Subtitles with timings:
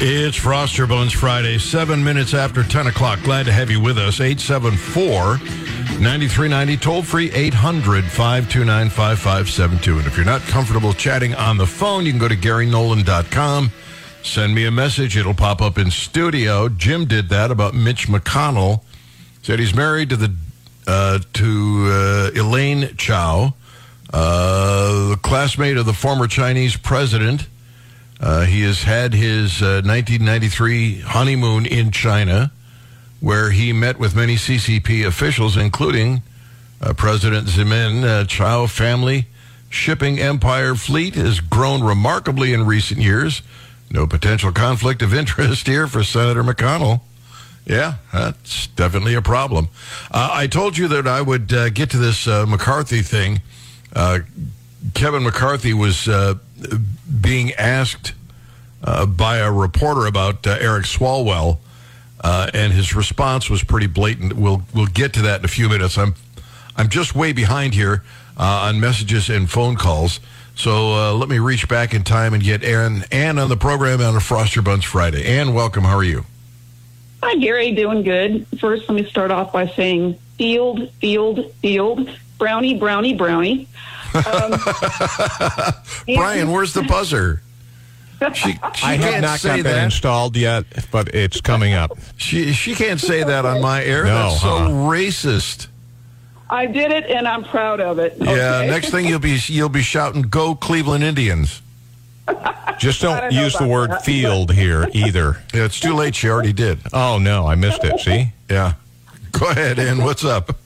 [0.00, 3.20] It's Frost Your Buns Friday, seven minutes after 10 o'clock.
[3.24, 4.20] Glad to have you with us.
[4.20, 5.38] 874
[5.98, 9.98] 9390, toll free 800 529 5572.
[9.98, 13.72] And if you're not comfortable chatting on the phone, you can go to GaryNolan.com.
[14.22, 15.16] Send me a message.
[15.16, 16.68] It'll pop up in studio.
[16.68, 18.82] Jim did that about Mitch McConnell.
[19.42, 20.32] Said he's married to the
[20.86, 23.52] uh, to uh, Elaine Chao,
[24.12, 27.48] uh, the classmate of the former Chinese president.
[28.20, 32.50] Uh, he has had his uh, 1993 honeymoon in China,
[33.20, 36.22] where he met with many CCP officials, including
[36.80, 38.04] uh, President Zemin.
[38.04, 39.26] Uh, Chao family
[39.70, 43.42] shipping empire fleet has grown remarkably in recent years.
[43.90, 47.00] No potential conflict of interest here for Senator McConnell.
[47.64, 49.68] Yeah, that's definitely a problem.
[50.10, 53.42] Uh, I told you that I would uh, get to this uh, McCarthy thing.
[54.94, 56.08] Kevin McCarthy was
[57.20, 58.12] being asked
[58.82, 61.58] uh, by a reporter about uh, Eric Swalwell,
[62.20, 64.34] uh, and his response was pretty blatant.
[64.34, 65.98] We'll we'll get to that in a few minutes.
[65.98, 66.14] I'm
[66.76, 68.02] I'm just way behind here
[68.36, 70.20] uh, on messages and phone calls.
[70.54, 74.00] So uh, let me reach back in time and get Ann Ann on the program
[74.00, 75.24] on a Frost Your Buns Friday.
[75.24, 75.84] Ann, welcome.
[75.84, 76.24] How are you?
[77.22, 77.72] Hi, Gary.
[77.72, 78.46] Doing good.
[78.58, 83.68] First, let me start off by saying field, field, field, brownie, brownie, brownie.
[84.26, 84.60] Um,
[86.06, 87.42] Brian, where's the buzzer?
[88.34, 89.84] She, she I have can't not say got that, that.
[89.84, 91.92] installed yet, but it's coming up.
[92.16, 94.04] She she can't say that on my air.
[94.04, 94.68] No, That's so huh?
[94.68, 95.68] racist.
[96.50, 98.16] I did it, and I'm proud of it.
[98.18, 98.64] Yeah.
[98.66, 101.62] Next thing you'll be you'll be shouting, "Go Cleveland Indians!"
[102.78, 104.04] Just don't don't use the word that.
[104.04, 105.38] field here either.
[105.54, 106.14] Yeah, it's too late.
[106.14, 106.78] She already did.
[106.92, 108.00] Oh no, I missed it.
[108.00, 108.74] See, Yeah.
[109.32, 110.02] Go ahead, Ann.
[110.02, 110.56] What's up?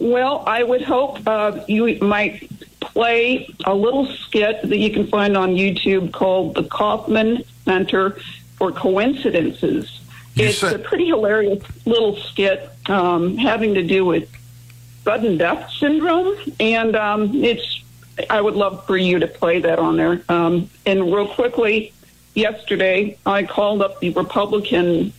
[0.00, 2.50] Well, I would hope uh, you might
[2.84, 8.18] play a little skit that you can find on YouTube called the Kaufman Center
[8.56, 10.00] for Coincidences.
[10.34, 14.28] You it's said- a pretty hilarious little skit um, having to do with
[15.04, 17.82] sudden death syndrome, and um, it's.
[18.30, 20.22] I would love for you to play that on there.
[20.28, 21.92] Um, and real quickly,
[22.34, 25.12] yesterday I called up the Republican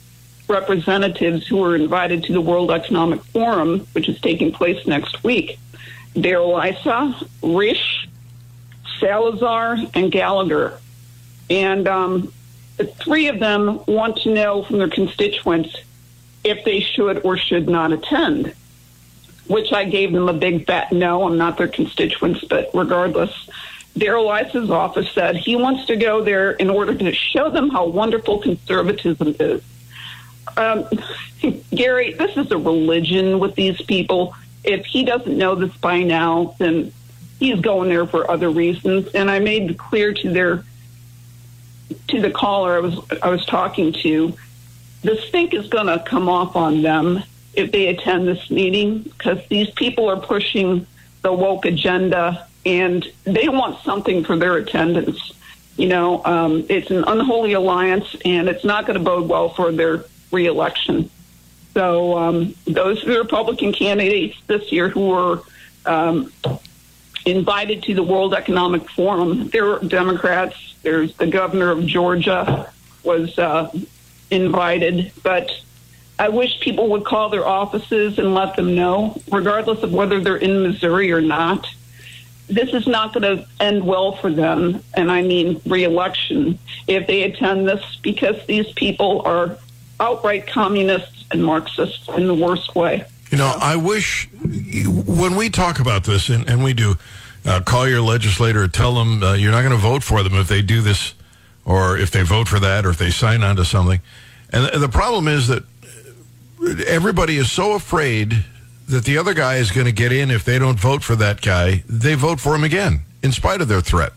[0.47, 5.59] representatives who were invited to the World Economic Forum, which is taking place next week.
[6.19, 8.07] Darrell Issa, Risch,
[8.99, 10.79] Salazar, and Gallagher.
[11.49, 12.33] And um,
[12.77, 15.75] three of them want to know from their constituents
[16.43, 18.53] if they should or should not attend,
[19.47, 21.23] which I gave them a big fat no.
[21.23, 23.49] I'm not their constituents, but regardless.
[23.97, 28.39] Daryl office said he wants to go there in order to show them how wonderful
[28.39, 29.61] conservatism is.
[30.57, 30.87] Um,
[31.73, 34.35] Gary, this is a religion with these people.
[34.65, 36.91] If he doesn't know this by now, then
[37.39, 39.07] he's going there for other reasons.
[39.13, 40.63] And I made clear to their
[42.07, 44.35] to the caller I was I was talking to,
[45.03, 49.39] the stink is going to come off on them if they attend this meeting because
[49.47, 50.87] these people are pushing
[51.21, 55.33] the woke agenda and they want something for their attendance.
[55.77, 59.71] You know, um, it's an unholy alliance, and it's not going to bode well for
[59.71, 61.09] their reelection.
[61.75, 65.41] So um, those are the Republican candidates this year who were
[65.85, 66.31] um,
[67.25, 69.49] invited to the World Economic Forum.
[69.49, 70.75] There were Democrats.
[70.83, 72.71] There's the governor of Georgia
[73.03, 73.69] was uh,
[74.31, 75.51] invited, but
[76.17, 80.37] I wish people would call their offices and let them know, regardless of whether they're
[80.37, 81.67] in Missouri or not.
[82.47, 87.23] This is not going to end well for them, and I mean reelection, if they
[87.23, 89.57] attend this, because these people are
[89.99, 93.05] outright communists and Marxists in the worst way.
[93.31, 96.95] You know, I wish when we talk about this, and, and we do,
[97.45, 100.47] uh, call your legislator, tell them uh, you're not going to vote for them if
[100.47, 101.13] they do this,
[101.65, 103.99] or if they vote for that, or if they sign on to something.
[104.51, 105.63] And the, the problem is that
[106.87, 108.45] everybody is so afraid
[108.87, 111.41] that the other guy is going to get in if they don't vote for that
[111.41, 111.83] guy.
[111.89, 114.13] They vote for him again, in spite of their threat.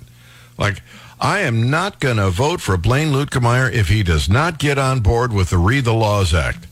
[0.58, 0.82] Like,
[1.20, 5.00] I am not going to vote for Blaine Luetkemeyer if he does not get on
[5.00, 6.66] board with the Read the Laws Act,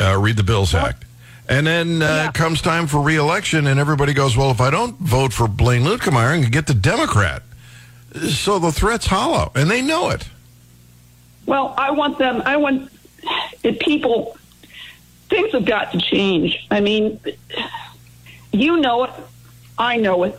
[0.00, 1.04] uh, Read the Bills Act.
[1.48, 2.32] And then uh, Yeah.
[2.32, 6.38] comes time for reelection, and everybody goes, Well, if I don't vote for Blaine Luetkemeyer,
[6.38, 7.42] I can get the Democrat.
[8.30, 10.28] So the threat's hollow, and they know it.
[11.46, 12.42] Well, I want them.
[12.44, 12.90] I want
[13.80, 14.36] people.
[15.30, 16.66] Things have got to change.
[16.70, 17.20] I mean,
[18.52, 19.10] you know it.
[19.78, 20.38] I know it.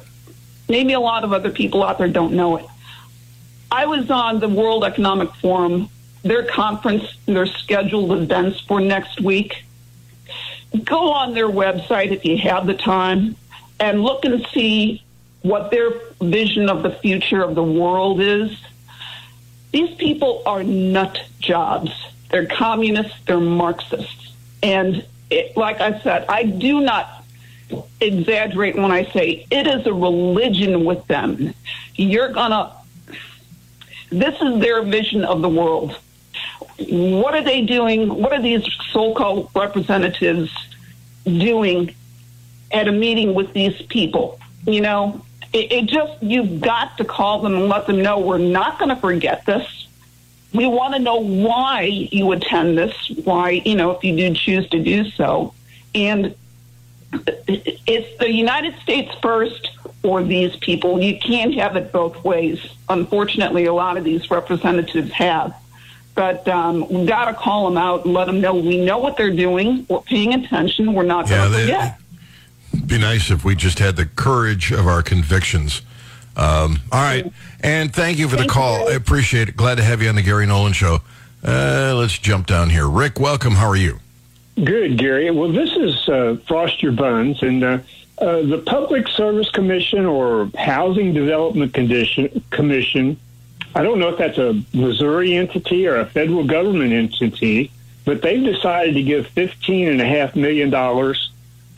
[0.67, 2.65] Maybe a lot of other people out there don't know it.
[3.71, 5.89] I was on the World Economic Forum,
[6.24, 9.63] their conference, their scheduled events for next week.
[10.83, 13.36] Go on their website if you have the time
[13.80, 15.04] and look and see
[15.42, 18.56] what their vision of the future of the world is
[19.71, 21.92] these people are nut jobs.
[22.30, 24.33] They're communists, they're Marxists.
[24.63, 27.24] And it, like I said, I do not
[28.01, 31.54] exaggerate when I say it is a religion with them.
[31.95, 32.71] You're going to,
[34.10, 35.98] this is their vision of the world.
[36.88, 38.10] What are they doing?
[38.10, 40.52] What are these so called representatives
[41.26, 41.94] doing
[42.72, 44.40] at a meeting with these people?
[44.66, 48.38] You know, it, it just, you've got to call them and let them know we're
[48.38, 49.88] not going to forget this.
[50.54, 52.94] We want to know why you attend this,
[53.24, 55.54] why, you know, if you do choose to do so.
[55.94, 56.36] And
[57.48, 59.70] it's the United States first
[60.04, 61.02] or these people.
[61.02, 62.60] You can't have it both ways.
[62.88, 65.54] Unfortunately, a lot of these representatives have.
[66.19, 69.16] But um, we've got to call them out and let them know we know what
[69.16, 69.86] they're doing.
[69.88, 70.92] We're paying attention.
[70.94, 71.98] We're not going to they- forget.
[72.88, 75.81] be nice if we just had the courage of our convictions.
[76.36, 77.31] Um, all right.
[77.62, 78.80] And thank you for the Thank call.
[78.81, 78.89] you.
[78.89, 79.56] I appreciate it.
[79.56, 81.00] Glad to have you on the Gary Nolan Show.
[81.42, 82.89] Uh, let's jump down here.
[82.89, 83.54] Rick, welcome.
[83.54, 84.00] How are you?
[84.62, 85.31] Good, Gary.
[85.31, 87.77] Well, this is uh, Frost Your Buns, and uh,
[88.18, 93.16] uh, the Public Service Commission or Housing Development Condition, Commission.
[93.75, 97.71] I don't know if that's a Missouri entity or a federal government entity,
[98.06, 101.31] but they've decided to give fifteen and a half million dollars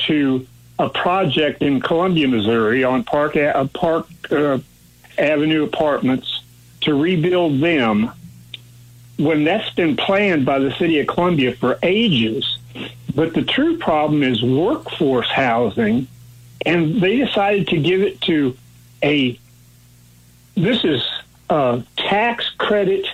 [0.07, 0.47] to
[0.79, 4.59] a project in Columbia, Missouri, on Park uh, Park uh,
[5.17, 6.43] Avenue Apartments
[6.81, 8.11] to rebuild them.
[9.17, 12.57] When that's been planned by the city of Columbia for ages,
[13.13, 16.07] but the true problem is workforce housing,
[16.65, 18.57] and they decided to give it to
[19.03, 19.38] a.
[20.55, 21.07] This is
[21.51, 23.06] uh, tax credit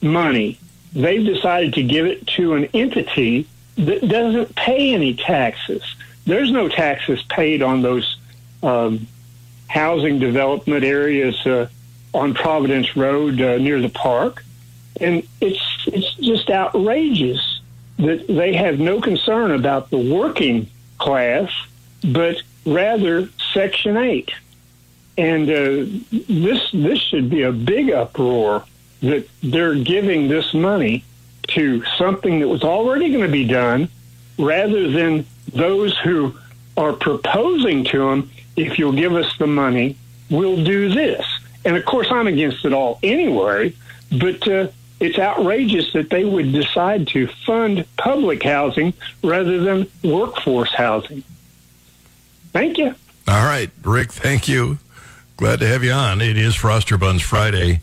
[0.00, 0.58] money.
[0.92, 5.82] They've decided to give it to an entity that doesn't pay any taxes.
[6.26, 8.18] There's no taxes paid on those
[8.64, 9.06] um,
[9.68, 11.68] housing development areas uh,
[12.12, 14.44] on Providence Road uh, near the park,
[15.00, 17.60] and it's it's just outrageous
[17.98, 20.68] that they have no concern about the working
[20.98, 21.50] class,
[22.04, 24.32] but rather Section Eight.
[25.18, 28.64] And uh, this this should be a big uproar
[29.00, 31.04] that they're giving this money
[31.48, 33.88] to something that was already going to be done,
[34.38, 36.34] rather than those who
[36.76, 39.96] are proposing to them, if you'll give us the money,
[40.30, 41.26] we'll do this.
[41.64, 43.74] And of course, I'm against it all anyway,
[44.10, 44.68] but uh,
[45.00, 51.22] it's outrageous that they would decide to fund public housing rather than workforce housing.
[52.52, 52.94] Thank you.
[53.28, 54.78] All right, Rick, thank you.
[55.36, 56.20] Glad to have you on.
[56.20, 57.80] It is Frost Your Buns Friday.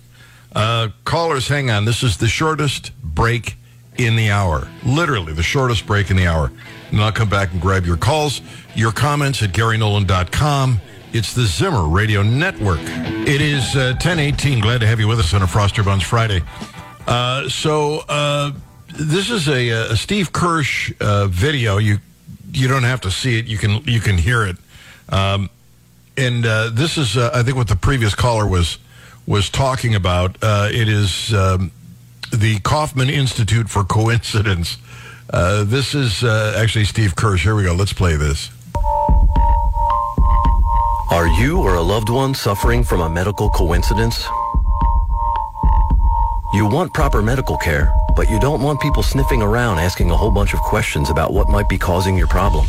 [0.56, 1.86] Uh, callers, hang on.
[1.86, 3.56] This is the shortest break
[3.98, 4.68] in the hour.
[4.86, 6.52] Literally, the shortest break in the hour.
[6.92, 8.42] And I'll come back and grab your calls,
[8.76, 10.80] your comments at GaryNolan.com.
[11.12, 12.80] It's the Zimmer Radio Network.
[12.82, 14.60] It is uh, 1018.
[14.62, 16.42] Glad to have you with us on a Frost Your Buns Friday.
[17.08, 18.52] Uh, so, uh,
[18.88, 21.78] this is a, a Steve Kirsch uh, video.
[21.78, 21.98] You
[22.52, 23.46] you don't have to see it.
[23.46, 24.58] You can you can hear it.
[25.10, 25.50] Um,
[26.20, 28.78] and uh, this is, uh, I think, what the previous caller was
[29.26, 30.38] was talking about.
[30.42, 31.72] Uh, it is um,
[32.32, 34.78] the Kaufman Institute for Coincidence.
[35.32, 37.44] Uh, this is uh, actually Steve Kirsch.
[37.44, 37.74] Here we go.
[37.74, 38.50] Let's play this.
[41.12, 44.28] Are you or a loved one suffering from a medical coincidence?
[46.54, 50.32] You want proper medical care, but you don't want people sniffing around asking a whole
[50.32, 52.66] bunch of questions about what might be causing your problem.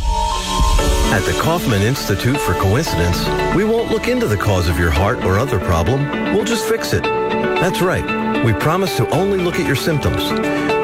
[1.11, 5.23] At the Kaufman Institute for Coincidence, we won't look into the cause of your heart
[5.25, 6.09] or other problem.
[6.33, 7.03] We'll just fix it.
[7.03, 8.05] That's right.
[8.45, 10.31] We promise to only look at your symptoms.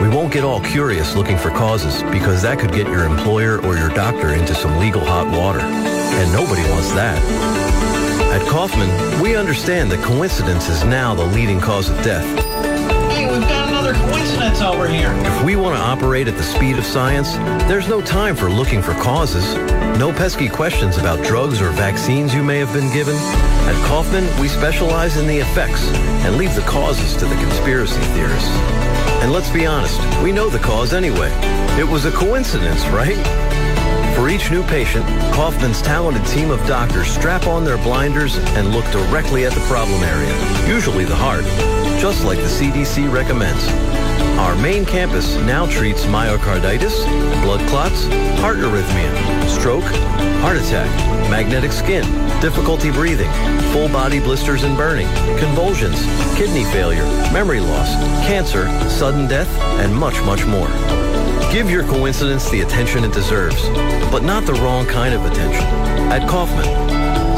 [0.02, 3.78] We won't get all curious looking for causes because that could get your employer or
[3.78, 5.60] your doctor into some legal hot water.
[5.60, 7.22] And nobody wants that.
[8.34, 12.57] At Kaufman, we understand that coincidence is now the leading cause of death.
[14.68, 15.12] Over here.
[15.26, 17.34] If we want to operate at the speed of science,
[17.70, 19.56] there's no time for looking for causes.
[19.98, 23.16] No pesky questions about drugs or vaccines you may have been given.
[23.16, 25.88] At Kaufman, we specialize in the effects
[26.26, 28.50] and leave the causes to the conspiracy theorists.
[29.22, 31.32] And let's be honest, we know the cause anyway.
[31.80, 33.18] It was a coincidence, right?
[34.16, 38.86] For each new patient, Kaufman's talented team of doctors strap on their blinders and look
[38.92, 41.46] directly at the problem area, usually the heart,
[42.02, 44.07] just like the CDC recommends.
[44.40, 47.06] Our main campus now treats myocarditis,
[47.44, 48.06] blood clots,
[48.40, 49.84] heart arrhythmia, stroke,
[50.42, 50.90] heart attack,
[51.30, 52.04] magnetic skin,
[52.40, 53.32] difficulty breathing,
[53.72, 55.08] full body blisters and burning,
[55.40, 56.00] convulsions,
[56.38, 57.90] kidney failure, memory loss,
[58.28, 60.70] cancer, sudden death, and much, much more.
[61.52, 63.68] Give your coincidence the attention it deserves,
[64.12, 65.64] but not the wrong kind of attention.
[66.12, 66.97] At Kaufman,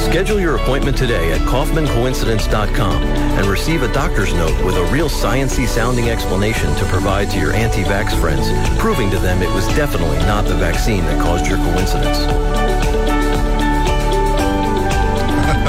[0.10, 5.68] Schedule your appointment today at KaufmanCoincidence.com and receive a doctor's note with a real sciency
[5.68, 8.50] sounding explanation to provide to your anti-vax friends,
[8.80, 12.18] proving to them it was definitely not the vaccine that caused your coincidence.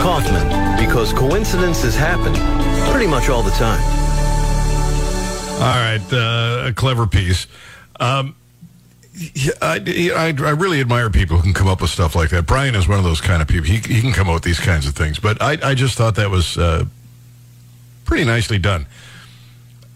[0.00, 2.32] Kaufman, because coincidences happen
[2.90, 3.82] pretty much all the time.
[5.60, 7.46] All right, uh, a clever piece.
[8.00, 8.34] Um,
[9.60, 9.80] I,
[10.16, 12.46] I, I really admire people who can come up with stuff like that.
[12.46, 13.66] Brian is one of those kind of people.
[13.66, 15.18] He, he can come up with these kinds of things.
[15.18, 16.84] But I, I just thought that was uh,
[18.04, 18.86] pretty nicely done.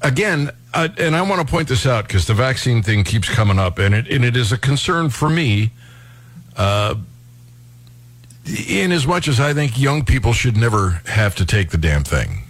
[0.03, 3.59] Again, uh, and I want to point this out because the vaccine thing keeps coming
[3.59, 5.71] up, and it, and it is a concern for me.
[6.57, 6.97] Uh,
[8.69, 12.05] in as much as I think young people should never have to take the damn
[12.05, 12.43] thing.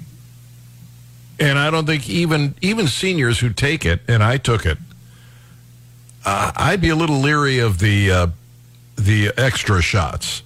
[1.39, 4.79] And I don't think even even seniors who take it, and I took it,
[6.25, 8.27] uh, I'd be a little leery of the uh,
[8.97, 10.43] the extra shots.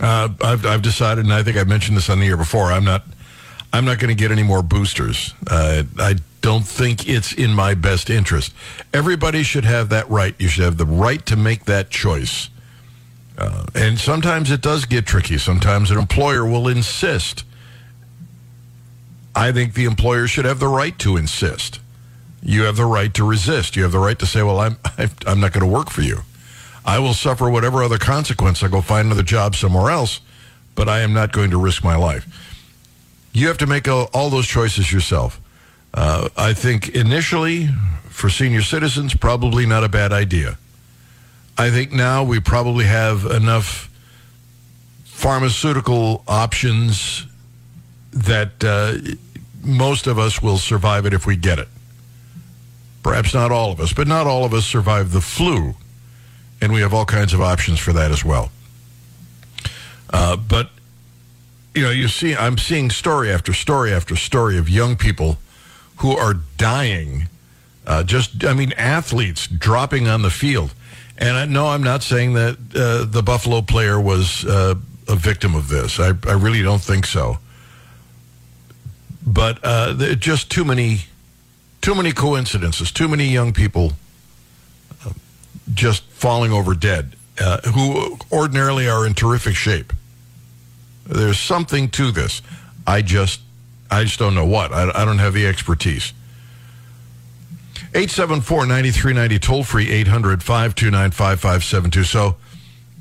[0.00, 2.72] Uh, I've I've decided, and I think I mentioned this on the air before.
[2.72, 3.04] I'm not
[3.72, 5.34] I'm not going to get any more boosters.
[5.50, 8.52] Uh, I don't think it's in my best interest.
[8.92, 10.34] Everybody should have that right.
[10.38, 12.50] You should have the right to make that choice.
[13.38, 15.38] Uh, and sometimes it does get tricky.
[15.38, 17.44] Sometimes an employer will insist.
[19.34, 21.80] I think the employer should have the right to insist.
[22.42, 23.76] You have the right to resist.
[23.76, 24.76] You have the right to say, "Well, I'm
[25.26, 26.20] I'm not going to work for you.
[26.84, 28.62] I will suffer whatever other consequence.
[28.62, 30.20] I go find another job somewhere else,
[30.74, 32.26] but I am not going to risk my life."
[33.32, 35.40] You have to make all, all those choices yourself.
[35.94, 37.68] Uh, I think initially,
[38.10, 40.58] for senior citizens, probably not a bad idea.
[41.56, 43.90] I think now we probably have enough
[45.04, 47.26] pharmaceutical options
[48.12, 48.98] that uh,
[49.62, 51.68] most of us will survive it if we get it.
[53.02, 55.74] Perhaps not all of us, but not all of us survive the flu.
[56.60, 58.50] And we have all kinds of options for that as well.
[60.10, 60.70] Uh, but,
[61.74, 65.38] you know, you see, I'm seeing story after story after story of young people
[65.96, 67.28] who are dying.
[67.86, 70.72] Uh, just, I mean, athletes dropping on the field.
[71.18, 74.74] And I, no, I'm not saying that uh, the Buffalo player was uh,
[75.08, 75.98] a victim of this.
[75.98, 77.38] I, I really don't think so.
[79.26, 81.02] But uh, just too many,
[81.82, 82.90] too many coincidences.
[82.90, 83.92] Too many young people
[85.04, 85.10] uh,
[85.74, 89.92] just falling over dead, uh, who ordinarily are in terrific shape.
[91.04, 92.40] There's something to this.
[92.86, 93.42] I just,
[93.90, 94.72] I just don't know what.
[94.72, 96.14] I, I don't have the expertise.
[97.92, 102.36] 874-9390 toll free 800-529-5572 so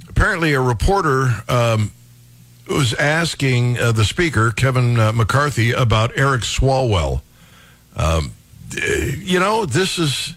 [0.10, 1.94] apparently a reporter um,
[2.68, 7.22] was asking uh, the speaker kevin uh, mccarthy about eric swalwell
[7.96, 8.34] um,
[8.74, 10.36] you know this is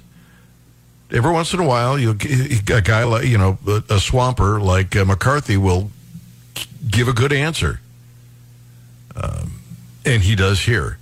[1.10, 4.96] every once in a while you a guy like you know a, a swamper like
[4.96, 5.90] uh, mccarthy will
[6.90, 7.80] give a good answer
[9.16, 9.60] um,
[10.04, 10.98] and he does here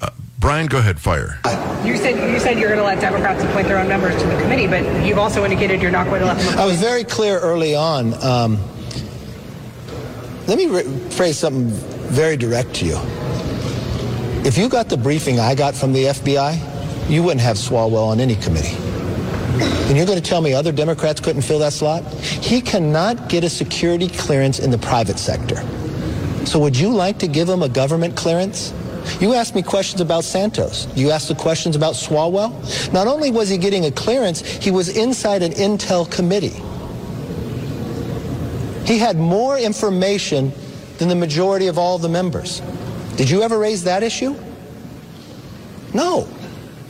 [0.00, 1.38] uh, brian go ahead fire
[1.84, 4.36] You said you said you're going to let Democrats appoint their own members to the
[4.42, 6.58] committee, but you've also indicated you're not going to let them.
[6.58, 8.12] I was very clear early on.
[8.24, 8.58] Um,
[10.48, 11.68] let me re- phrase something
[12.10, 12.98] very direct to you.
[14.44, 16.58] If you got the briefing I got from the FBI,
[17.08, 18.76] you wouldn't have Swalwell on any committee.
[19.88, 22.02] And you're going to tell me other Democrats couldn't fill that slot?
[22.14, 25.56] He cannot get a security clearance in the private sector.
[26.44, 28.72] So would you like to give him a government clearance?
[29.20, 30.88] You asked me questions about Santos.
[30.96, 32.92] You asked the questions about Swalwell.
[32.92, 36.60] Not only was he getting a clearance, he was inside an intel committee.
[38.84, 40.52] He had more information
[40.98, 42.60] than the majority of all the members.
[43.16, 44.36] Did you ever raise that issue?
[45.94, 46.28] No,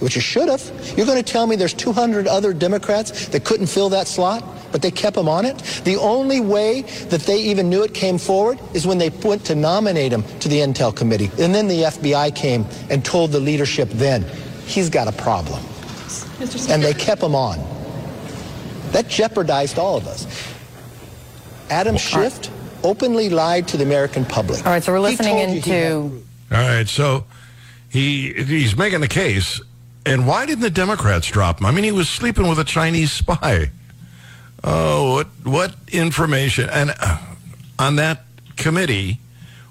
[0.01, 0.63] which you should have.
[0.97, 4.83] You're going to tell me there's 200 other Democrats that couldn't fill that slot, but
[4.83, 5.57] they kept him on it?
[5.85, 9.55] The only way that they even knew it came forward is when they went to
[9.55, 11.31] nominate him to the Intel Committee.
[11.41, 14.25] And then the FBI came and told the leadership then,
[14.67, 15.63] he's got a problem.
[16.69, 17.59] And they kept him on.
[18.93, 20.27] That jeopardized all of us.
[21.71, 22.51] Adam Schiff
[22.85, 24.65] openly lied to the American public.
[24.65, 26.23] All right, so we're listening told you he had into.
[26.53, 27.25] All right, so
[27.89, 29.61] he he's making the case,
[30.07, 31.67] and why didn't the Democrats drop him?
[31.67, 33.71] I mean, he was sleeping with a Chinese spy.
[34.63, 36.69] Oh, what what information?
[36.71, 37.19] And uh,
[37.79, 38.23] on that
[38.57, 39.19] committee,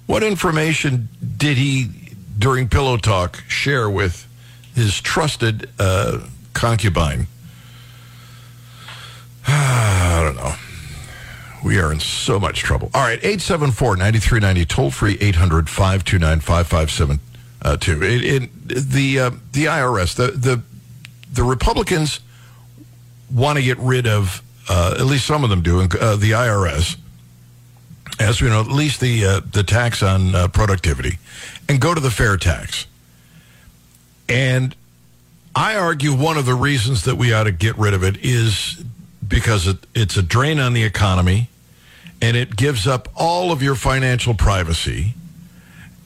[0.06, 1.90] what information did he
[2.38, 4.28] during pillow talk share with
[4.76, 6.20] his trusted uh,
[6.54, 7.28] concubine?
[9.48, 10.56] I don't know.
[11.64, 12.92] We are in so much trouble.
[12.94, 15.18] All right, 874-9390, toll free
[17.66, 18.04] 800-529-5572.
[18.04, 18.52] It, it,
[18.92, 20.62] the uh, the IRS, the the
[21.32, 22.20] the Republicans
[23.34, 26.98] want to get rid of uh, at least some of them do uh, the IRS
[28.20, 31.18] as we know, at least the uh, the tax on uh, productivity,
[31.68, 32.88] and go to the fair tax.
[34.30, 34.76] And
[35.56, 38.84] I argue one of the reasons that we ought to get rid of it is
[39.28, 41.50] because it, it's a drain on the economy,
[42.22, 45.14] and it gives up all of your financial privacy,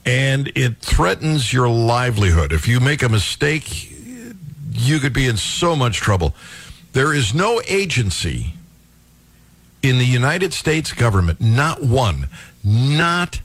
[0.04, 2.52] and it threatens your livelihood.
[2.52, 3.90] If you make a mistake,
[4.72, 6.34] you could be in so much trouble.
[6.92, 8.54] There is no agency
[9.82, 12.28] in the United States government, not one,
[12.64, 13.40] not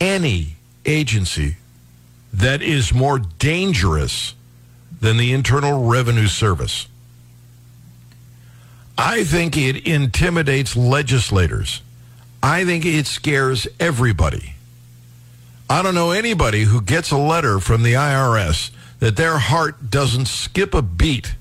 [0.00, 1.56] any agency
[2.32, 4.34] that is more dangerous
[5.00, 6.86] than the Internal Revenue Service.
[8.96, 11.82] I think it intimidates legislators.
[12.42, 14.54] I think it scares everybody.
[15.70, 18.70] I don't know anybody who gets a letter from the IRS
[19.00, 21.34] that their heart doesn't skip a beat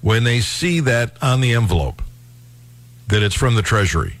[0.00, 2.00] when they see that on the envelope
[3.08, 4.16] that it's from the Treasury.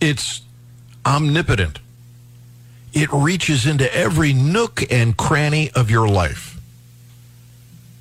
[0.00, 0.42] It's
[1.04, 1.80] omnipotent.
[2.92, 6.60] It reaches into every nook and cranny of your life.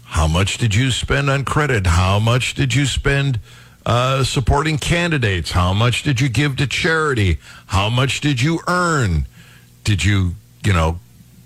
[0.03, 1.87] How much did you spend on credit?
[1.87, 3.39] How much did you spend
[3.85, 5.51] uh, supporting candidates?
[5.51, 7.39] How much did you give to charity?
[7.67, 9.25] How much did you earn?
[9.83, 10.99] Did you, you know,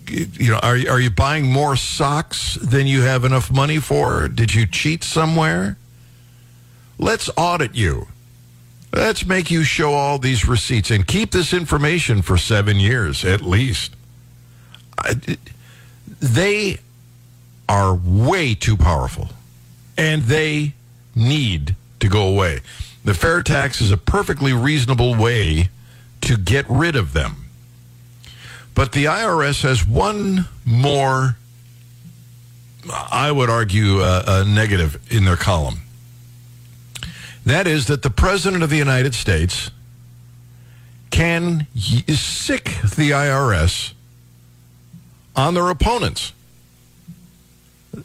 [0.10, 4.28] you know, are are you buying more socks than you have enough money for?
[4.28, 5.78] Did you cheat somewhere?
[6.98, 8.08] Let's audit you.
[8.94, 13.42] Let's make you show all these receipts and keep this information for seven years at
[13.42, 13.96] least.
[14.98, 15.16] I,
[16.22, 16.80] they
[17.68, 19.30] are way too powerful
[19.98, 20.74] and they
[21.14, 21.76] need
[22.06, 22.62] to go away.
[23.04, 25.70] The fair tax is a perfectly reasonable way
[26.22, 27.46] to get rid of them.
[28.74, 31.38] But the IRS has one more,
[32.90, 35.82] I would argue, uh, a negative in their column.
[37.46, 39.72] That is that the President of the United States
[41.12, 43.94] can sick the IRS
[45.36, 46.34] on their opponents.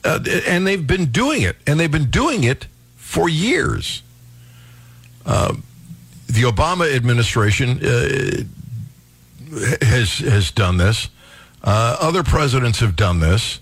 [0.04, 2.66] Uh, and they've been doing it, and they've been doing it
[3.10, 4.04] for years.
[5.26, 5.52] Uh,
[6.28, 8.44] the Obama administration uh,
[9.84, 11.08] has has done this.
[11.64, 13.58] Uh, other presidents have done this,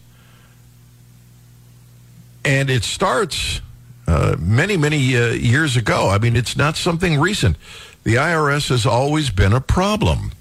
[2.45, 3.63] and it starts
[4.07, 6.11] uh, many many uh, years ago.
[6.11, 7.57] I mean, it's not something recent.
[8.05, 10.33] The IRS has always been a problem.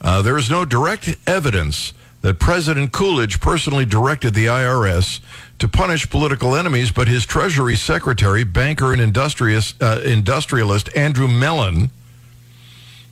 [0.00, 5.18] Uh, there is no direct evidence that President Coolidge personally directed the IRS
[5.60, 11.90] to punish political enemies, but his Treasury Secretary, banker, and uh, industrialist Andrew Mellon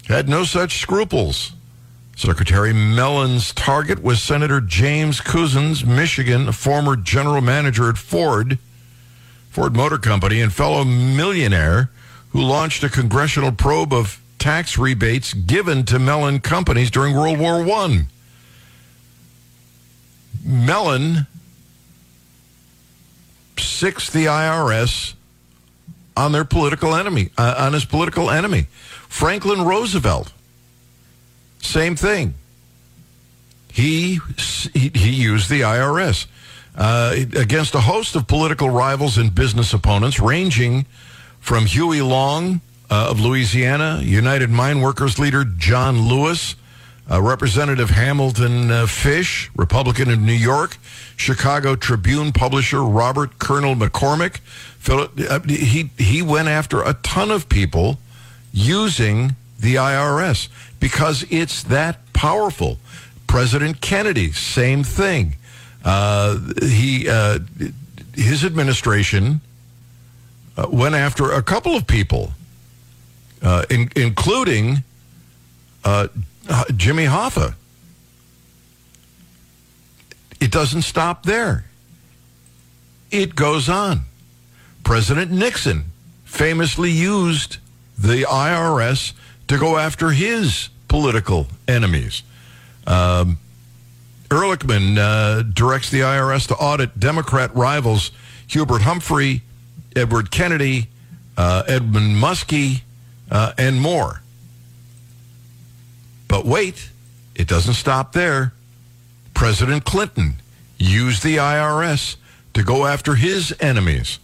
[0.06, 1.52] had no such scruples.
[2.16, 8.58] Secretary Mellon's target was Senator James Couzens, Michigan, former general manager at Ford,
[9.50, 11.90] Ford Motor Company, and fellow millionaire
[12.30, 17.60] who launched a congressional probe of tax rebates given to Mellon companies during World War
[17.60, 18.06] I.
[20.42, 21.26] Mellon
[23.58, 25.14] sixth the IRS
[26.16, 28.66] on their political enemy, uh, on his political enemy.
[29.08, 30.32] Franklin Roosevelt,
[31.60, 32.34] same thing.
[33.72, 34.20] He
[34.74, 36.26] he, he used the IRS
[36.76, 40.86] uh, against a host of political rivals and business opponents, ranging
[41.40, 46.56] from Huey Long uh, of Louisiana, United Mine Workers leader John Lewis,
[47.10, 50.76] uh, Representative Hamilton uh, Fish, Republican of New York,
[51.16, 54.40] Chicago Tribune publisher Robert Colonel McCormick.
[54.88, 57.98] Uh, he he went after a ton of people
[58.52, 60.48] using the IRS
[60.80, 62.78] because it's that powerful.
[63.26, 65.36] President Kennedy, same thing.
[65.84, 67.38] Uh, he uh,
[68.14, 69.40] his administration
[70.56, 72.32] uh, went after a couple of people,
[73.70, 74.82] in, including
[76.76, 77.54] Jimmy Hoffa.
[80.40, 81.64] It doesn't stop there.
[83.10, 84.02] It goes on.
[84.84, 85.86] President Nixon
[86.24, 87.58] famously used
[87.98, 89.12] the IRS
[89.48, 92.22] to go after his political enemies.
[92.86, 93.38] Um,
[94.28, 98.12] Ehrlichman uh, directs the IRS to audit Democrat rivals
[98.46, 99.42] Hubert Humphrey,
[99.96, 100.88] Edward Kennedy,
[101.36, 102.82] uh, Edmund Muskie,
[103.30, 104.22] uh, and more.
[106.28, 106.90] But wait,
[107.34, 108.52] it doesn't stop there.
[109.34, 110.34] President Clinton
[110.78, 112.16] used the IRS
[112.54, 114.18] to go after his enemies.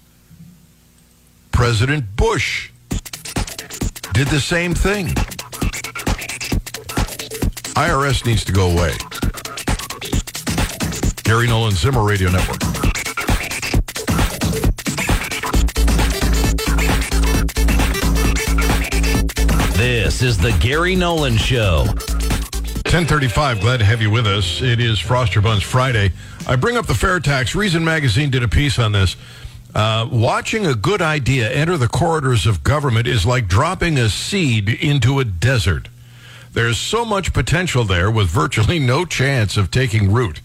[1.50, 2.70] President Bush
[4.12, 5.08] did the same thing.
[7.74, 8.92] IRS needs to go away.
[11.24, 12.83] Gary Nolan Zimmer Radio Network.
[19.94, 21.84] This is the Gary Nolan Show.
[21.84, 24.60] 1035, glad to have you with us.
[24.60, 26.10] It is Frost Your Buns Friday.
[26.48, 27.54] I bring up the fair tax.
[27.54, 29.14] Reason Magazine did a piece on this.
[29.72, 34.68] Uh, watching a good idea enter the corridors of government is like dropping a seed
[34.68, 35.88] into a desert.
[36.52, 40.40] There's so much potential there with virtually no chance of taking root.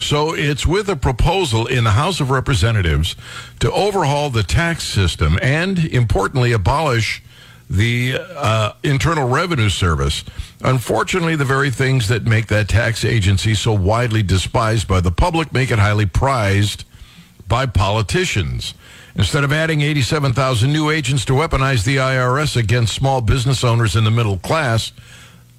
[0.00, 3.14] So it's with a proposal in the House of Representatives
[3.58, 7.22] to overhaul the tax system and, importantly, abolish
[7.70, 10.24] the uh, Internal Revenue Service.
[10.62, 15.52] Unfortunately, the very things that make that tax agency so widely despised by the public
[15.52, 16.84] make it highly prized
[17.46, 18.74] by politicians.
[19.14, 24.02] Instead of adding 87,000 new agents to weaponize the IRS against small business owners in
[24.02, 24.92] the middle class,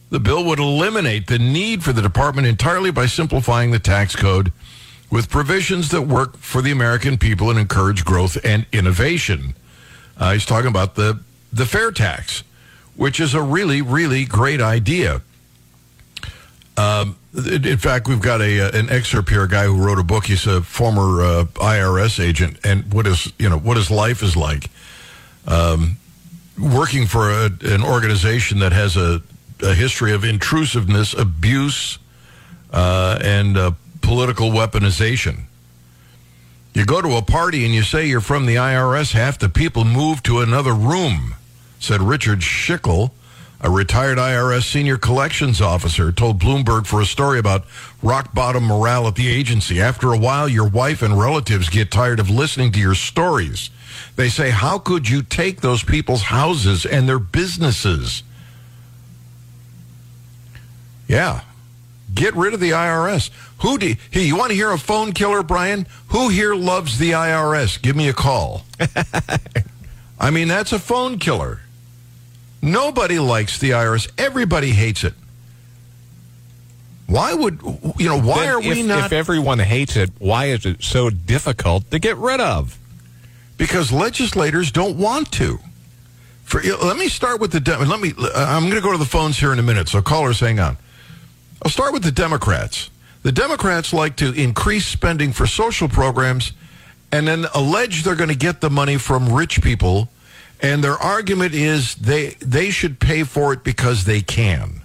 [0.10, 4.52] the bill would eliminate the need for the department entirely by simplifying the tax code
[5.10, 9.54] with provisions that work for the American people and encourage growth and innovation.
[10.17, 11.19] Uh, he's talking about the,
[11.52, 12.44] the fair tax,
[12.96, 15.22] which is a really, really great idea.
[16.78, 19.44] Um, in fact, we've got a uh, an excerpt here.
[19.44, 20.26] A guy who wrote a book.
[20.26, 24.36] He's a former uh, IRS agent, and what is you know what his life is
[24.36, 24.70] like.
[25.48, 25.98] Um,
[26.58, 29.22] working for a, an organization that has a,
[29.64, 31.98] a history of intrusiveness, abuse,
[32.72, 35.42] uh, and uh, political weaponization.
[36.74, 39.84] You go to a party and you say you're from the IRS, half the people
[39.84, 41.36] move to another room,
[41.82, 43.12] said Richard Schickel,
[43.60, 47.65] a retired IRS senior collections officer, told Bloomberg for a story about
[48.02, 49.82] rock bottom morale at the agency.
[49.82, 53.70] After a while, your wife and relatives get tired of listening to your stories.
[54.15, 58.24] They say, How could you take those people's houses and their businesses?
[61.08, 61.41] Yeah.
[62.13, 63.30] Get rid of the IRS.
[63.60, 65.88] Who do hey, you want to hear a phone killer, Brian?
[66.08, 67.82] Who here loves the IRS?
[67.82, 68.65] Give me a call.
[70.20, 71.62] I mean, that's a phone killer.
[72.62, 74.12] Nobody likes the IRS.
[74.17, 75.13] Everybody hates it.
[77.08, 77.62] Why would
[77.97, 78.21] you know?
[78.21, 79.06] Why Then are we if, not?
[79.06, 82.78] If everyone hates it, why is it so difficult to get rid of?
[83.62, 85.60] because legislators don't want to.
[86.45, 87.78] For, let me start with the.
[87.86, 88.12] Let me.
[88.36, 89.88] I'm going to go to the phones here in a minute.
[89.88, 90.78] So callers, hang on.
[91.62, 92.89] I'll start with the Democrats.
[93.21, 96.54] The Democrats like to increase spending for social programs,
[97.12, 100.10] and then allege they're going to get the money from rich people,
[100.62, 104.82] and their argument is they they should pay for it because they can.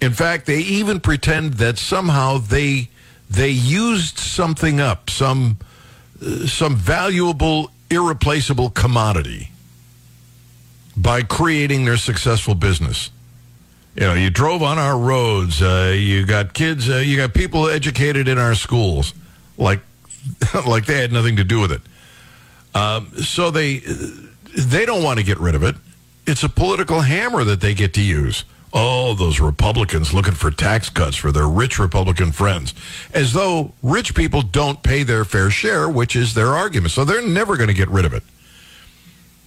[0.00, 2.88] In fact, they even pretend that somehow they
[3.28, 5.58] they used something up, some
[6.46, 9.50] some valuable, irreplaceable commodity
[10.96, 13.10] by creating their successful business.
[13.94, 15.60] You know, you drove on our roads.
[15.60, 16.88] Uh, you got kids.
[16.88, 19.12] Uh, you got people educated in our schools,
[19.58, 19.80] like
[20.66, 21.82] like they had nothing to do with it.
[22.74, 23.82] Um, so they
[24.66, 25.76] they don't want to get rid of it.
[26.26, 28.44] It's a political hammer that they get to use.
[28.72, 32.74] Oh, those Republicans looking for tax cuts for their rich Republican friends,
[33.14, 36.92] as though rich people don't pay their fair share, which is their argument.
[36.92, 38.22] So they're never going to get rid of it.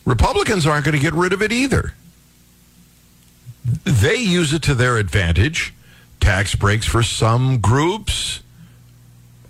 [0.06, 1.94] Republicans aren't going to get rid of it either.
[3.84, 5.74] They use it to their advantage.
[6.20, 8.42] Tax breaks for some groups,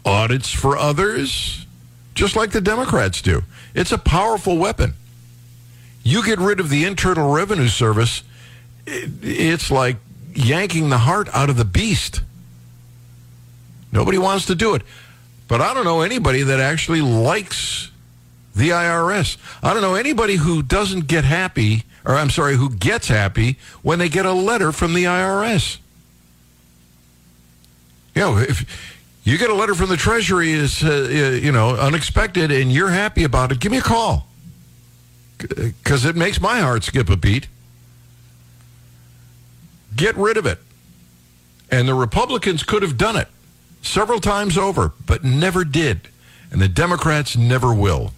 [0.04, 1.66] audits for others,
[2.14, 3.44] just like the Democrats do.
[3.74, 4.96] It's a powerful weapon.
[6.04, 8.24] You get rid of the Internal Revenue Service,
[8.86, 9.98] it- it's like
[10.34, 12.22] yanking the heart out of the beast.
[13.92, 14.82] Nobody wants to do it.
[15.48, 17.90] But I don't know anybody that actually likes
[18.56, 19.38] the IRS.
[19.62, 24.00] I don't know anybody who doesn't get happy, or I'm sorry, who gets happy when
[24.00, 25.78] they get a letter from the IRS.
[28.16, 28.66] You know, if
[29.24, 31.10] you get a letter from the Treasury is uh,
[31.42, 34.28] you know unexpected and you're happy about it, give me a call
[35.50, 37.48] because it makes my heart skip a beat.
[39.96, 40.60] Get rid of it.
[41.70, 43.28] And the Republicans could have done it
[43.82, 46.10] several times over, but never did.
[46.52, 48.12] And the Democrats never will.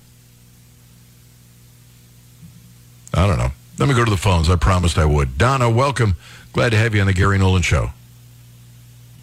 [3.13, 3.51] I don't know.
[3.77, 4.49] Let me go to the phones.
[4.49, 5.37] I promised I would.
[5.37, 6.15] Donna, welcome.
[6.51, 7.91] Glad to have you on the Gary Nolan Show.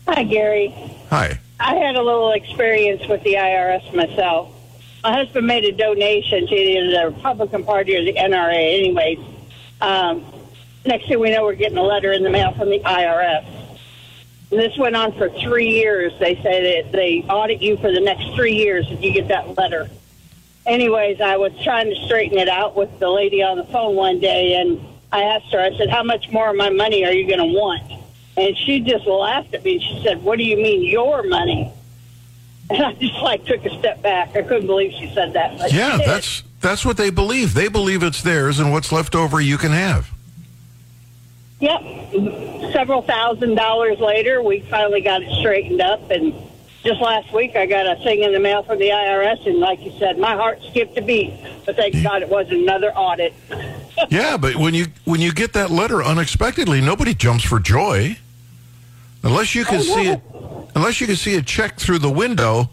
[0.08, 0.74] Hi, Gary.
[1.10, 1.40] Hi.
[1.58, 4.48] I had a little experience with the IRS myself.
[5.02, 8.78] My husband made a donation to either the Republican Party or the NRA.
[8.78, 9.18] Anyways,
[9.80, 10.24] um,
[10.84, 13.46] next thing we know, we're getting a letter in the mail from the IRS.
[14.50, 16.12] And this went on for three years.
[16.18, 19.56] They say that they audit you for the next three years if you get that
[19.56, 19.88] letter.
[20.66, 24.20] Anyways, I was trying to straighten it out with the lady on the phone one
[24.20, 24.80] day, and
[25.12, 27.58] I asked her, I said, How much more of my money are you going to
[27.58, 27.90] want?
[28.36, 29.78] And she just laughed at me.
[29.78, 31.72] She said, What do you mean, your money?
[32.70, 34.36] And I just like took a step back.
[34.36, 35.58] I couldn't believe she said that.
[35.58, 37.54] But Yeah, that's that's what they believe.
[37.54, 40.10] They believe it's theirs, and what's left over you can have.
[41.60, 42.72] Yep.
[42.72, 46.10] Several thousand dollars later, we finally got it straightened up.
[46.10, 46.32] And
[46.82, 49.46] just last week, I got a thing in the mail from the IRS.
[49.46, 51.34] And like you said, my heart skipped a beat.
[51.66, 53.34] But thank God it wasn't another audit.
[54.08, 58.16] Yeah, but when you when you get that letter unexpectedly, nobody jumps for joy.
[59.22, 60.22] Unless you can oh, see it
[60.74, 62.70] unless you can see a check through the window,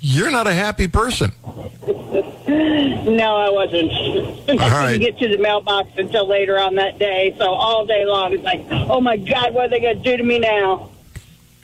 [0.00, 1.32] you're not a happy person.
[1.86, 3.92] No, I wasn't.
[4.50, 4.92] I right.
[4.92, 7.34] didn't get to the mailbox until later on that day.
[7.38, 10.16] So all day long, it's like, oh my God, what are they going to do
[10.16, 10.90] to me now?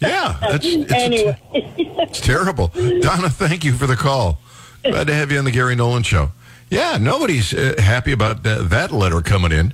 [0.00, 1.38] Yeah, that's it's, anyway.
[1.52, 2.68] it's terrible.
[2.68, 4.38] Donna, thank you for the call.
[4.82, 6.30] Glad to have you on the Gary Nolan Show.
[6.70, 9.72] Yeah, nobody's uh, happy about that, that letter coming in.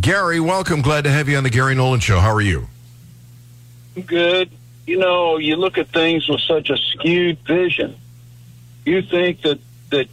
[0.00, 0.82] Gary, welcome.
[0.82, 2.20] Glad to have you on the Gary Nolan Show.
[2.20, 2.68] How are you?
[4.06, 4.50] good.
[4.88, 7.94] You know, you look at things with such a skewed vision.
[8.86, 9.58] You think that
[9.90, 10.08] that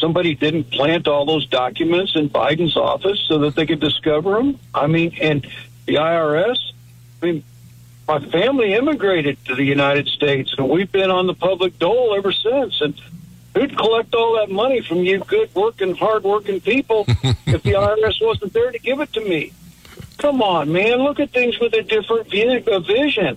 [0.00, 4.58] somebody didn't plant all those documents in Biden's office so that they could discover them?
[4.74, 5.46] I mean, and
[5.84, 6.56] the IRS.
[7.20, 7.44] I mean,
[8.08, 12.32] my family immigrated to the United States, and we've been on the public dole ever
[12.32, 12.80] since.
[12.80, 12.94] And
[13.54, 18.24] who'd collect all that money from you good working, hard working people if the IRS
[18.24, 19.52] wasn't there to give it to me?
[20.16, 20.96] Come on, man.
[21.00, 23.36] Look at things with a different view, a vision.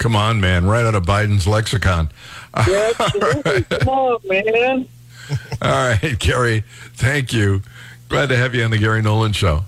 [0.00, 0.64] Come on, man.
[0.66, 2.10] Right out of Biden's lexicon.
[2.66, 3.62] Yeah, absolutely.
[3.62, 4.88] Come on, man.
[5.62, 6.64] All right, Gary.
[6.94, 7.62] Thank you.
[8.08, 9.62] Glad to have you on the Gary Nolan Show.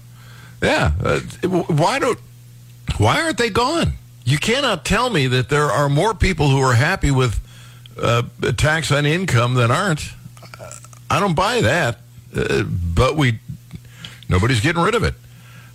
[0.61, 0.91] Yeah.
[1.01, 2.19] Uh, why don't?
[2.99, 3.93] Why aren't they gone?
[4.25, 7.39] You cannot tell me that there are more people who are happy with
[8.03, 8.23] uh,
[8.57, 10.11] tax on income than aren't.
[11.09, 11.99] I don't buy that.
[12.37, 13.39] Uh, but we
[14.29, 15.15] nobody's getting rid of it.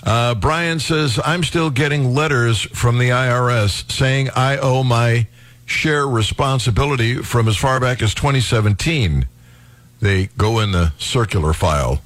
[0.08, 5.28] Uh, Brian says, I'm still getting letters from the IRS saying I owe my
[5.66, 9.28] share responsibility from as far back as 2017.
[10.00, 12.02] They go in the circular file.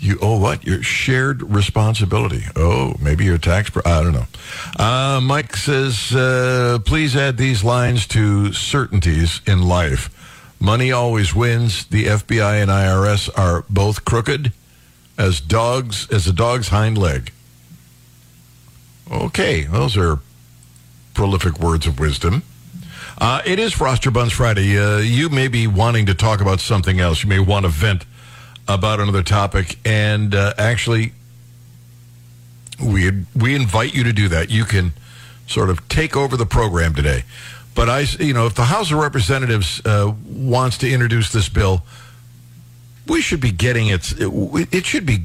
[0.00, 0.64] You owe what?
[0.64, 2.44] Your shared responsibility.
[2.54, 3.70] Oh, maybe your tax.
[3.70, 4.26] Pro- I don't know.
[4.78, 10.10] Uh, Mike says, uh, please add these lines to certainties in life.
[10.60, 11.86] Money always wins.
[11.86, 14.52] The FBI and IRS are both crooked
[15.18, 17.32] as dogs as a dog's hind leg.
[19.10, 20.18] Okay, those are
[21.12, 22.42] prolific words of wisdom.
[23.18, 24.76] Uh, it is Frost Your Buns Friday.
[24.76, 27.22] Uh, you may be wanting to talk about something else.
[27.22, 28.04] You may want to vent
[28.66, 31.12] about another topic, and uh, actually,
[32.82, 34.50] we we invite you to do that.
[34.50, 34.94] You can
[35.46, 37.24] sort of take over the program today.
[37.74, 41.82] But I, you know, if the House of Representatives uh, wants to introduce this bill,
[43.06, 44.12] we should be getting it.
[44.18, 45.24] It, it should be.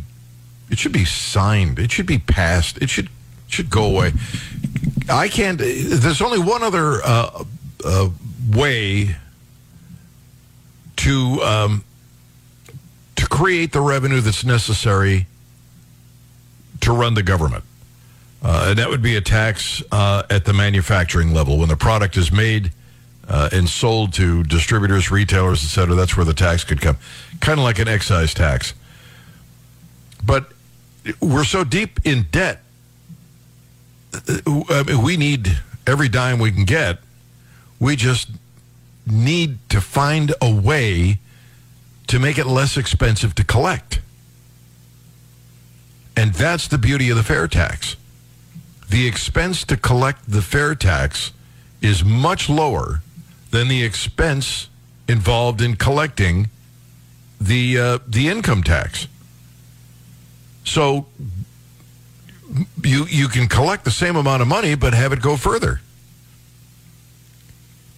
[0.70, 1.80] It should be signed.
[1.80, 2.78] It should be passed.
[2.78, 3.10] It should
[3.48, 4.14] should go away.
[5.10, 5.58] I can't.
[5.58, 7.44] There's only one other uh,
[7.84, 8.10] uh,
[8.52, 9.16] way
[10.98, 11.84] to um,
[13.16, 15.26] to create the revenue that's necessary
[16.82, 17.64] to run the government,
[18.44, 22.16] uh, and that would be a tax uh, at the manufacturing level when the product
[22.18, 22.72] is made
[23.30, 25.96] uh, and sold to distributors, retailers, et cetera.
[25.96, 26.98] That's where the tax could come,
[27.40, 28.74] kind of like an excise tax.
[30.26, 30.52] But
[31.22, 32.64] we're so deep in debt
[34.48, 37.00] uh, we need every dime we can get.
[37.80, 38.30] We just
[39.06, 41.20] need to find a way
[42.08, 44.02] to make it less expensive to collect.
[46.16, 47.96] And that's the beauty of the fair tax.
[48.90, 51.32] The expense to collect the fair tax
[51.82, 53.02] is much lower
[53.52, 54.70] than the expense
[55.08, 56.50] involved in collecting
[57.42, 59.08] the uh, the income tax.
[60.64, 61.08] So
[62.84, 65.82] you you can collect the same amount of money but have it go further.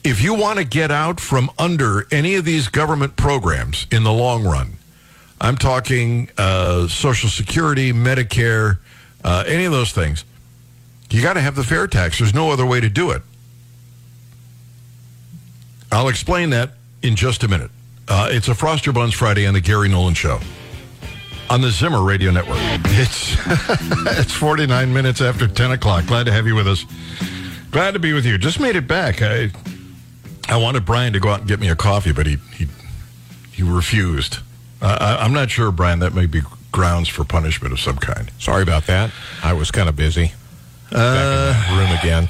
[0.04, 4.12] If you want to get out from under any of these government programs in the
[4.12, 4.78] long run,
[5.40, 8.80] I'm talking uh, Social Security, Medicare,
[9.24, 10.26] uh, any of those things,
[11.12, 12.18] you got to have the fair tax.
[12.18, 13.22] There's no other way to do it.
[15.92, 17.72] I'll explain that in just a minute.
[18.08, 20.40] Uh, it's a Frost Your Buns Friday on the Gary Nolan Show
[21.50, 22.58] on the Zimmer Radio Network.
[22.86, 23.36] It's
[24.20, 26.06] it's 49 minutes after 10 o'clock.
[26.08, 26.86] Glad to have you with us.
[27.72, 28.38] Glad to be with you.
[28.38, 29.22] Just made it back.
[29.22, 29.52] I
[30.48, 32.68] I wanted Brian to go out and get me a coffee, but he he
[33.52, 34.40] he refused.
[34.82, 36.00] Uh, I, I'm not sure, Brian.
[36.00, 38.32] That may be grounds for punishment of some kind.
[38.40, 39.12] Sorry about that.
[39.44, 40.32] I was kind of busy.
[40.94, 42.30] Uh, in the room again.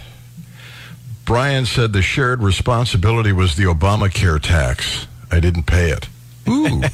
[1.25, 5.07] Brian said the shared responsibility was the Obamacare tax.
[5.31, 6.09] I didn't pay it.
[6.49, 6.81] Ooh.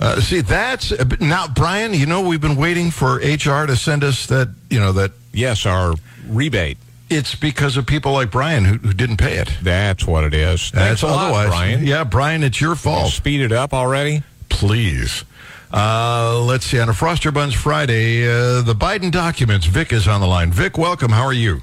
[0.00, 1.92] Uh, see, that's now, Brian.
[1.92, 4.48] You know, we've been waiting for HR to send us that.
[4.70, 5.10] You know that.
[5.32, 5.94] Yes, our
[6.28, 6.78] rebate.
[7.10, 9.50] It's because of people like Brian who, who didn't pay it.
[9.62, 10.70] That's what it is.
[10.70, 11.84] That's a lot, Brian.
[11.84, 13.10] Yeah, Brian, it's your fault.
[13.12, 14.22] Speed it up already.
[14.48, 15.24] Please.
[15.72, 16.78] Uh, let's see.
[16.78, 19.66] On a Frost Your Buns Friday, uh, the Biden documents.
[19.66, 20.52] Vic is on the line.
[20.52, 21.10] Vic, welcome.
[21.10, 21.62] How are you?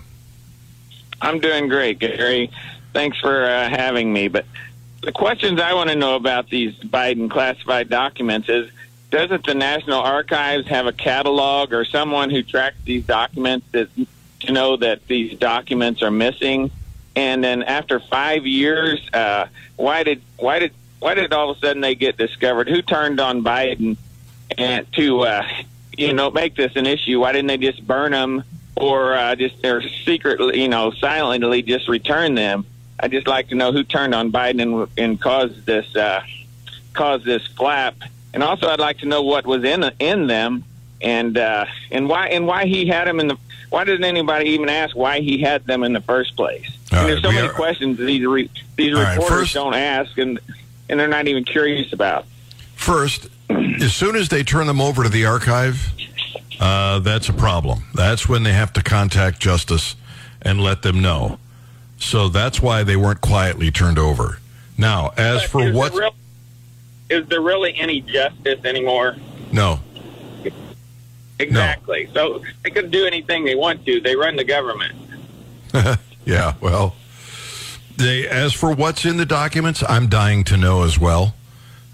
[1.22, 2.52] I'm doing great, Gary.
[2.94, 4.28] Thanks for uh, having me.
[4.28, 4.46] But
[5.02, 8.70] the questions I want to know about these Biden classified documents is
[9.12, 13.90] doesn't the National Archives have a catalog or someone who tracks these documents that,
[14.42, 16.72] to know that these documents are missing?
[17.16, 19.48] And then after five years, uh,
[19.78, 22.68] why did why did why did all of a sudden they get discovered?
[22.68, 23.96] Who turned on Biden
[24.58, 25.48] and to uh,
[25.98, 27.22] you know make this an issue?
[27.22, 28.44] Why didn't they just burn them
[28.76, 32.66] or uh, just or secretly you know silently just return them?
[33.00, 36.24] I'd just like to know who turned on Biden and, and caused this uh,
[36.94, 37.96] caused this flap.
[38.34, 40.64] And also, I'd like to know what was in in them
[41.02, 43.38] and uh, and why and why he had them in the.
[43.70, 46.66] Why didn't anybody even ask why he had them in the first place?
[46.94, 49.74] All And there's so many are- questions these re, these All right, reporters first- don't
[49.74, 50.40] ask, and
[50.88, 52.26] and they're not even curious about.
[52.76, 55.92] First, as soon as they turn them over to the archive,
[56.60, 57.84] uh, that's a problem.
[57.94, 59.96] That's when they have to contact justice
[60.42, 61.40] and let them know.
[61.98, 64.40] So that's why they weren't quietly turned over.
[64.78, 66.16] Now, as But for what, real-
[67.10, 69.16] is there really any justice anymore?
[69.52, 69.80] no,
[71.40, 72.10] Exactly.
[72.14, 74.00] So they could do anything they want to.
[74.00, 74.96] They run the government.
[76.26, 76.96] yeah, well,
[77.98, 81.36] they as for what's in the documents, I'm dying to know as well.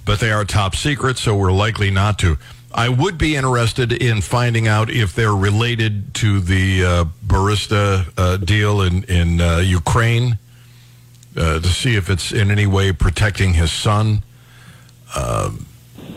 [0.05, 2.37] But they are top secret, so we're likely not to.
[2.73, 8.37] I would be interested in finding out if they're related to the uh, Burisma uh,
[8.37, 10.37] deal in in uh, Ukraine
[11.35, 14.23] uh, to see if it's in any way protecting his son.
[15.15, 15.65] Um,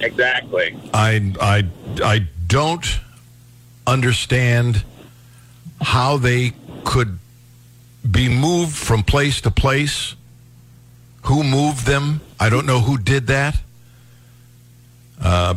[0.00, 0.76] Exactly.
[0.92, 1.66] I I
[2.04, 3.00] I don't
[3.86, 4.84] understand
[5.80, 6.52] how they
[6.84, 7.18] could
[8.08, 10.14] be moved from place to place.
[11.22, 12.20] Who moved them?
[12.38, 13.56] I don't know who did that.
[15.20, 15.54] Uh,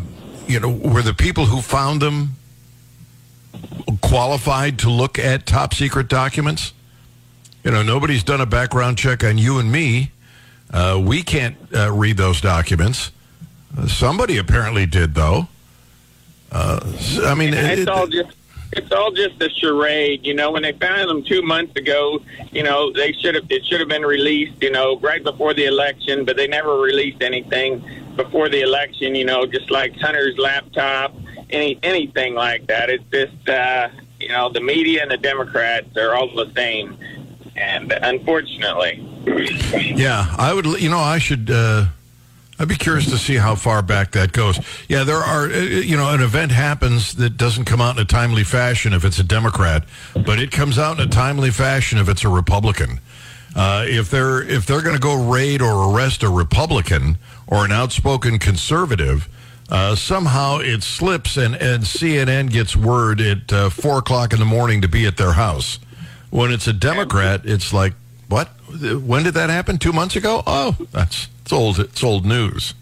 [0.48, 2.36] you know, were the people who found them
[4.02, 6.74] qualified to look at top secret documents?
[7.64, 10.12] You know, nobody's done a background check on you and me.
[10.72, 13.12] Uh, we can't uh, read those documents.
[13.78, 15.48] Uh, somebody apparently did, though.
[16.52, 16.80] Uh,
[17.24, 18.30] I mean, it's it- all just
[18.74, 20.26] it's all just a charade.
[20.26, 23.66] You know, when they found them two months ago, you know they should have it
[23.66, 24.62] should have been released.
[24.62, 27.84] You know, right before the election, but they never released anything
[28.18, 29.16] before the election.
[29.16, 31.14] You know, just like Hunter's laptop,
[31.50, 32.90] any anything like that.
[32.90, 36.98] It's just uh, you know the media and the Democrats are all the same,
[37.56, 39.04] and unfortunately.
[39.96, 40.66] Yeah, I would.
[40.82, 41.50] You know, I should.
[41.50, 41.86] Uh,
[42.60, 44.60] I'd be curious to see how far back that goes.
[44.90, 45.46] Yeah, there are.
[45.46, 49.06] uh, You know, an event happens that doesn't come out in a timely fashion if
[49.06, 53.00] it's a Democrat, but it comes out in a timely fashion if it's a Republican.
[53.56, 57.72] Uh, if they're if they're going to go raid or arrest a Republican or an
[57.72, 59.28] outspoken conservative,
[59.70, 64.46] uh, somehow it slips and, and CNN gets word at uh, four o'clock in the
[64.46, 65.80] morning to be at their house.
[66.30, 67.94] When it's a Democrat, it's like,
[68.28, 68.48] what?
[68.70, 69.78] When did that happen?
[69.78, 70.44] Two months ago?
[70.46, 71.80] Oh, that's it's old.
[71.80, 72.74] It's old news.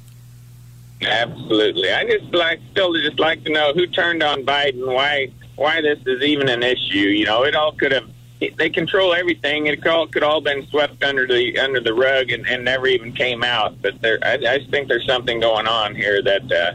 [1.01, 1.91] Absolutely.
[1.91, 5.99] I just like still just like to know who turned on Biden, why why this
[6.05, 6.97] is even an issue.
[6.97, 9.67] You know, it all could have they control everything.
[9.67, 13.13] It all could all been swept under the under the rug and, and never even
[13.13, 13.81] came out.
[13.81, 16.73] But there, I, I think there's something going on here that uh,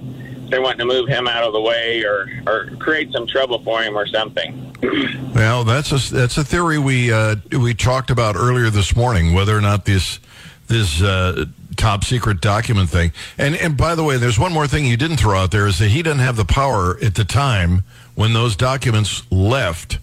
[0.49, 3.83] they're wanting to move him out of the way or or create some trouble for
[3.83, 4.67] him or something.
[5.33, 9.33] Well, that's a that's a theory we uh, we talked about earlier this morning.
[9.33, 10.19] Whether or not this
[10.67, 11.47] this uh,
[11.77, 13.13] top secret document thing.
[13.39, 15.79] And and by the way, there's one more thing you didn't throw out there is
[15.79, 19.99] that he didn't have the power at the time when those documents left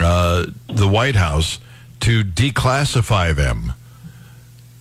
[0.00, 1.58] uh, the White House
[2.00, 3.72] to declassify them.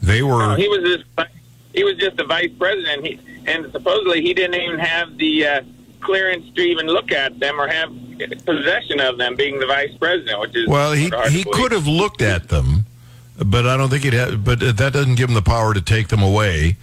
[0.02, 0.40] They were.
[0.40, 1.30] No, he was just
[1.74, 3.06] he was just the vice president.
[3.06, 5.62] He, and supposedly he didn't even have the uh,
[6.02, 7.92] clearance to even look at them or have
[8.46, 10.40] possession of them, being the vice president.
[10.40, 12.86] Which is Well, he sort of hard to he could have looked at them,
[13.44, 14.44] but I don't think he'd have.
[14.44, 16.78] But that doesn't give him the power to take them away.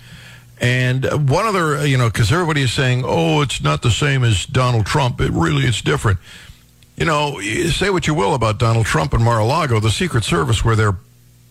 [0.61, 4.47] And one other, you know, because everybody is saying, "Oh, it's not the same as
[4.47, 6.19] Donald Trump." It really, it's different.
[6.97, 10.77] You know, say what you will about Donald Trump and Mar-a-Lago, the Secret Service, where
[10.77, 10.97] they're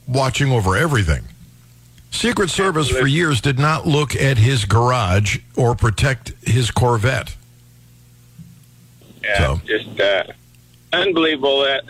[0.07, 1.23] watching over everything.
[2.11, 7.35] Secret Service for years did not look at his garage or protect his Corvette.
[9.23, 10.23] Yeah, just uh,
[10.91, 11.83] unbelievable that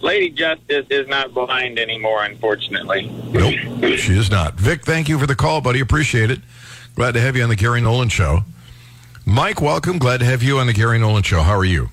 [0.00, 3.10] Lady Justice is not blind anymore, unfortunately.
[3.30, 3.54] Nope,
[3.98, 4.54] she is not.
[4.54, 5.80] Vic, thank you for the call, buddy.
[5.80, 6.40] Appreciate it.
[6.94, 8.44] Glad to have you on the Gary Nolan Show.
[9.26, 9.98] Mike, welcome.
[9.98, 11.42] Glad to have you on the Gary Nolan Show.
[11.42, 11.90] How are you?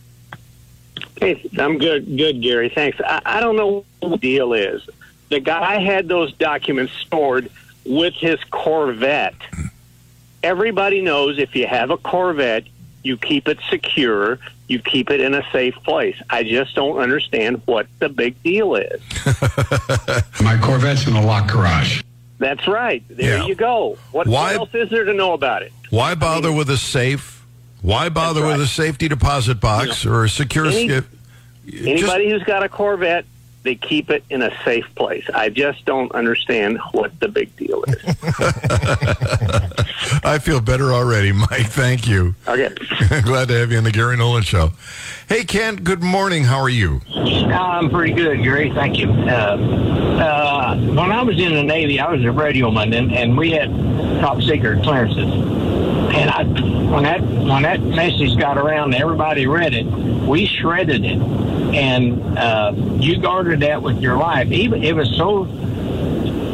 [1.21, 2.69] Hey, I'm good, good, Gary.
[2.69, 2.99] Thanks.
[2.99, 4.81] I, I don't know what the deal is.
[5.29, 7.49] The guy had those documents stored
[7.85, 9.35] with his Corvette.
[10.43, 12.63] everybody knows if you have a Corvette,
[13.03, 16.15] you keep it secure, you keep it in a safe place.
[16.29, 19.01] I just don't understand what the big deal is.
[20.41, 22.01] My Corvette's in a locked garage.
[22.39, 23.03] That's right.
[23.09, 23.45] There Yeah.
[23.45, 23.97] you go.
[24.11, 25.71] What, Why- what else is there to know about it?
[25.91, 27.40] Why bother with a safe?
[27.81, 31.05] Why bother with a safety deposit box or a secure Any- skip?
[31.71, 33.25] Anybody who's got a Corvette,
[33.63, 35.23] they keep it in a safe place.
[35.33, 38.03] I just don't understand what the big deal is.
[40.23, 41.67] I feel better already, Mike.
[41.67, 42.35] Thank you.
[42.47, 42.69] Okay.
[43.21, 44.71] Glad to have you on the Gary Nolan Show.
[45.29, 46.43] Hey, Kent, good morning.
[46.43, 47.01] How are you?
[47.15, 48.71] I'm pretty good, Gary.
[48.73, 49.11] Thank you.
[49.11, 49.57] Uh,
[50.21, 53.69] uh, when I was in the Navy, I was a radioman, and, and we had
[54.19, 55.70] top secret clearances.
[56.21, 59.87] And I, when that when that message got around, everybody read it.
[59.87, 64.51] We shredded it, and uh, you guarded that with your life.
[64.51, 65.45] Even it was so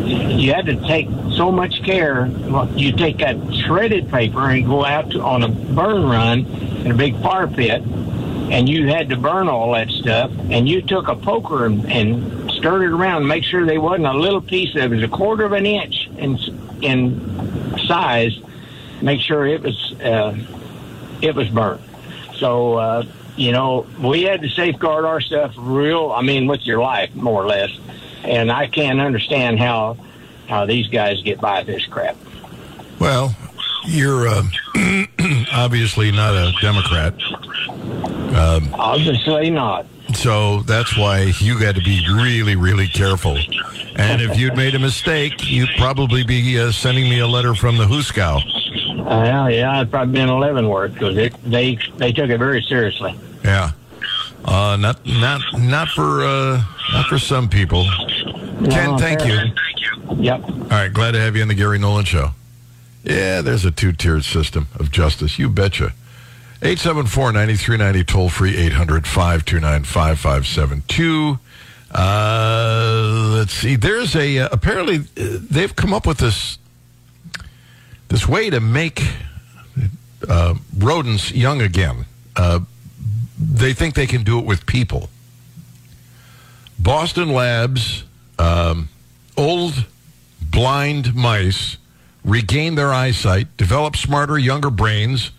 [0.08, 2.28] you had to take so much care.
[2.76, 6.46] You take that shredded paper and go out to, on a burn run
[6.86, 10.32] in a big fire pit, and you had to burn all that stuff.
[10.50, 14.08] And you took a poker and, and stirred it around, and make sure there wasn't
[14.08, 16.38] a little piece that was a quarter of an inch in
[16.82, 18.40] in size.
[19.02, 20.38] Make sure it was uh,
[21.22, 21.82] it was burnt.
[22.38, 23.04] So uh,
[23.36, 26.12] you know we had to safeguard our stuff real.
[26.12, 27.72] I mean, with your life, more or less.
[28.24, 29.98] And I can't understand how
[30.48, 32.16] how these guys get by this crap.
[33.00, 33.36] Well,
[33.86, 34.44] you're uh,
[35.54, 37.14] obviously not a Democrat.
[38.36, 39.86] Um, Obviously not.
[40.14, 43.38] So that's why you got to be really, really careful.
[43.96, 47.78] And if you'd made a mistake, you'd probably be uh, sending me a letter from
[47.78, 48.42] the Huskow.
[49.08, 53.18] Uh, yeah, it'd probably been Leavenworth because they they took it very seriously.
[53.44, 53.72] Yeah.
[54.44, 57.86] Uh, not not not for uh, not for some people.
[58.70, 59.40] Ken, No, thank you.
[60.18, 60.44] Yep.
[60.50, 62.32] All right, glad to have you on the Gary Nolan Show.
[63.04, 65.40] Yeah, there's a two tiered system of justice.
[65.40, 65.94] You betcha.
[66.62, 71.40] 874 9390, toll free 800 529 5572.
[71.92, 73.76] Uh, Let's see.
[73.76, 76.58] There's a, uh, apparently, uh, they've come up with this,
[78.10, 79.04] this way to make
[80.28, 82.06] uh, rodents young again.
[82.36, 82.62] Uh,
[83.40, 85.10] they think they can do it with people.
[86.80, 88.04] Boston Labs,
[88.40, 88.90] um,
[89.36, 89.86] old
[90.42, 91.78] blind mice
[92.24, 95.32] regain their eyesight, develop smarter, younger brains,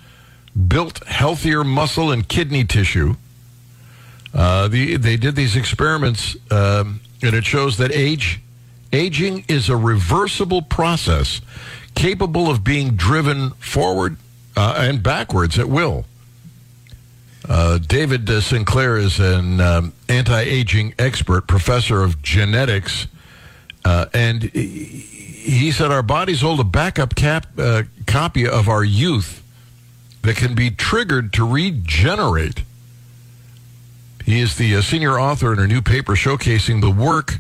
[0.66, 3.14] built healthier muscle and kidney tissue.
[4.34, 8.40] Uh, the, they did these experiments, um, and it shows that age
[8.92, 11.40] aging is a reversible process
[11.99, 14.16] capable of being driven forward
[14.57, 16.05] uh, and backwards at will.
[17.49, 23.09] Uh, David uh, Sinclair is an um, anti-aging expert, professor of genetics,
[23.84, 25.07] uh, and he-
[25.49, 29.42] he said our bodies hold a backup cap, uh, copy of our youth
[30.22, 32.62] that can be triggered to regenerate.
[34.24, 37.38] He is the uh, senior author in a new paper showcasing the work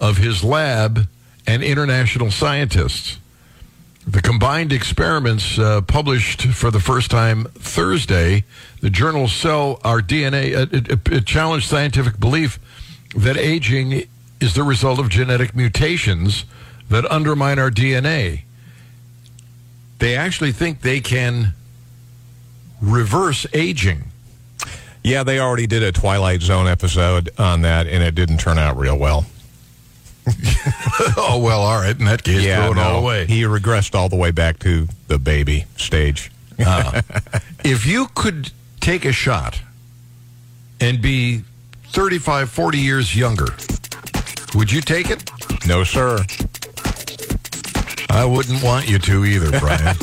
[0.00, 1.06] of his lab
[1.46, 3.18] and international scientists.
[4.06, 8.44] The combined experiments uh, published for the first time Thursday,
[8.80, 12.58] the journal Cell Our DNA, uh, it, it, it challenged scientific belief
[13.14, 14.04] that aging
[14.40, 16.44] is the result of genetic mutations
[16.88, 18.42] that undermine our DNA.
[19.98, 21.54] They actually think they can
[22.80, 24.04] reverse aging.
[25.04, 28.78] Yeah, they already did a Twilight Zone episode on that, and it didn't turn out
[28.78, 29.26] real well.
[31.16, 31.98] oh well, all right.
[31.98, 33.26] In that case, yeah, throw it no, all away.
[33.26, 36.30] He regressed all the way back to the baby stage.
[36.58, 37.02] Uh,
[37.64, 39.60] if you could take a shot
[40.80, 41.42] and be
[41.88, 43.48] 35, 40 years younger,
[44.54, 45.30] would you take it?
[45.66, 46.24] No, sir.
[48.10, 49.96] I wouldn't want you to either, Brian.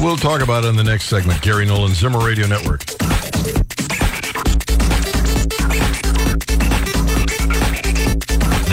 [0.00, 1.40] we'll talk about it in the next segment.
[1.42, 2.82] Gary Nolan, Zimmer Radio Network.